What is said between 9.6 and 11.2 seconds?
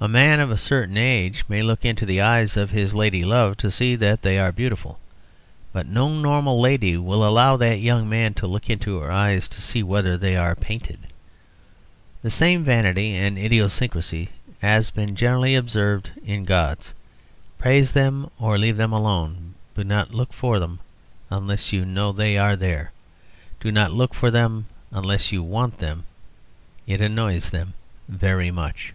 see whether they are beautiful.